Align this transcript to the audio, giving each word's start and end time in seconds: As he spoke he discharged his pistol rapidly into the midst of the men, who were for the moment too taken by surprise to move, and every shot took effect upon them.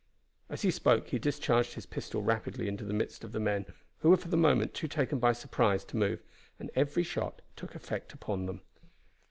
As 0.49 0.63
he 0.63 0.71
spoke 0.71 1.09
he 1.09 1.19
discharged 1.19 1.75
his 1.75 1.85
pistol 1.85 2.23
rapidly 2.23 2.67
into 2.67 2.83
the 2.83 2.91
midst 2.91 3.23
of 3.23 3.33
the 3.33 3.39
men, 3.39 3.67
who 3.99 4.09
were 4.09 4.17
for 4.17 4.29
the 4.29 4.35
moment 4.35 4.73
too 4.73 4.87
taken 4.87 5.19
by 5.19 5.31
surprise 5.31 5.85
to 5.85 5.95
move, 5.95 6.23
and 6.59 6.71
every 6.73 7.03
shot 7.03 7.43
took 7.55 7.75
effect 7.75 8.11
upon 8.11 8.47
them. 8.47 8.61